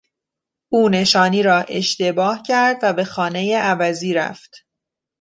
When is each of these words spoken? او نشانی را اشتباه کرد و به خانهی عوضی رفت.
او 0.71 0.89
نشانی 0.89 1.43
را 1.43 1.57
اشتباه 1.59 2.41
کرد 2.47 2.79
و 2.83 2.93
به 2.93 3.03
خانهی 3.03 3.53
عوضی 3.53 4.13
رفت. 4.13 4.51